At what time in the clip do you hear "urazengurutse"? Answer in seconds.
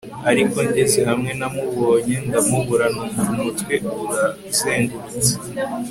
4.03-5.31